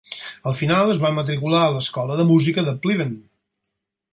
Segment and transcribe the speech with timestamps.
[0.51, 3.13] Al final es va matricular a l'escola de música de Pleven.